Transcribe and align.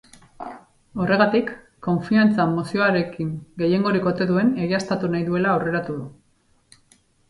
Horregatik, 1.03 1.51
konfiantza 1.89 2.49
mozioarekin 2.55 3.31
gehiengorik 3.65 4.11
ote 4.15 4.31
duen 4.35 4.53
egiaztatu 4.67 5.15
nahi 5.15 5.33
duela 5.33 5.57
aurreratu 5.57 6.03
du. 6.05 6.13